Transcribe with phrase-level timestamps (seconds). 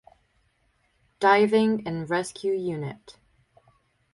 [1.19, 3.19] Diving and Rescue Unit.